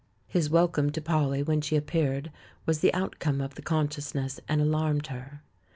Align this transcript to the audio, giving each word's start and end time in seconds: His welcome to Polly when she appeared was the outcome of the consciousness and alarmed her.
His 0.25 0.49
welcome 0.49 0.89
to 0.93 0.99
Polly 0.99 1.43
when 1.43 1.61
she 1.61 1.75
appeared 1.75 2.31
was 2.65 2.79
the 2.79 2.91
outcome 2.91 3.39
of 3.39 3.53
the 3.53 3.61
consciousness 3.61 4.39
and 4.49 4.59
alarmed 4.59 5.05
her. 5.13 5.43